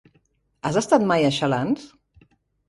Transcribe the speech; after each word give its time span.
Has 0.69 0.79
estat 0.81 1.05
mai 1.11 1.27
a 1.27 1.31
Xalans? 1.37 1.85